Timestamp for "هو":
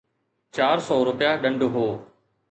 1.73-1.85